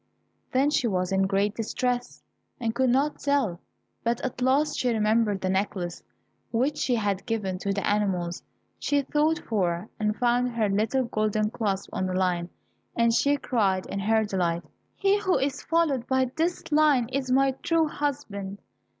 Then 0.51 0.71
she 0.71 0.87
was 0.87 1.11
in 1.11 1.27
great 1.27 1.53
distress, 1.53 2.23
and 2.59 2.73
could 2.73 2.89
not 2.89 3.19
tell; 3.19 3.59
but 4.03 4.19
at 4.21 4.41
last 4.41 4.79
she 4.79 4.91
remembered 4.91 5.41
the 5.41 5.47
necklace 5.49 6.01
which 6.49 6.79
she 6.79 6.95
had 6.95 7.23
given 7.27 7.59
to 7.59 7.71
the 7.71 7.85
animals, 7.87 8.39
and 8.39 8.47
she 8.83 9.05
sought 9.13 9.37
for 9.37 9.89
and 9.99 10.17
found 10.17 10.55
her 10.55 10.69
little 10.69 11.03
golden 11.03 11.51
clasp 11.51 11.91
on 11.93 12.07
the 12.07 12.15
lion, 12.15 12.49
and 12.95 13.13
she 13.13 13.37
cried 13.37 13.85
in 13.85 13.99
her 13.99 14.25
delight, 14.25 14.63
"He 14.95 15.19
who 15.19 15.37
is 15.37 15.61
followed 15.61 16.07
by 16.07 16.31
this 16.35 16.63
lion 16.71 17.07
is 17.09 17.29
my 17.31 17.51
true 17.61 17.87
husband". 17.87 18.59